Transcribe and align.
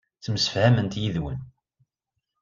Ttemsefhament 0.17 0.97
yid-wen. 1.01 1.39